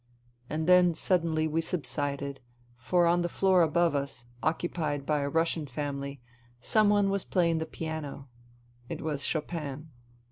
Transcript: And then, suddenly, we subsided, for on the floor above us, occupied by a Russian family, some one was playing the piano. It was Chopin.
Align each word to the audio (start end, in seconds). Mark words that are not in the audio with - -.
And 0.49 0.65
then, 0.65 0.95
suddenly, 0.95 1.47
we 1.47 1.61
subsided, 1.61 2.39
for 2.75 3.05
on 3.05 3.21
the 3.21 3.29
floor 3.29 3.61
above 3.61 3.93
us, 3.93 4.25
occupied 4.41 5.05
by 5.05 5.19
a 5.19 5.29
Russian 5.29 5.67
family, 5.67 6.21
some 6.59 6.89
one 6.89 7.11
was 7.11 7.23
playing 7.23 7.59
the 7.59 7.67
piano. 7.67 8.27
It 8.89 9.01
was 9.03 9.23
Chopin. 9.23 9.91